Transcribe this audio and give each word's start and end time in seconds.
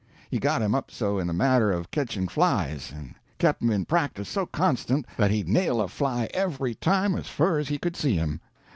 He 0.31 0.39
got 0.39 0.63
him 0.63 0.73
up 0.73 0.89
so 0.89 1.19
in 1.19 1.27
the 1.27 1.31
matter 1.33 1.71
of 1.71 1.91
ketching 1.91 2.27
flies, 2.27 2.91
and 2.91 3.13
kep' 3.37 3.61
him 3.61 3.69
in 3.69 3.85
practice 3.85 4.27
so 4.27 4.47
constant, 4.47 5.05
that 5.15 5.29
he'd 5.29 5.47
nail 5.47 5.79
a 5.79 5.87
fly 5.87 6.27
every 6.33 6.73
time 6.73 7.13
as 7.15 7.27
fur 7.27 7.59
as 7.59 7.67
he 7.67 7.77
could 7.77 7.95
see 7.95 8.15
him. 8.15 8.41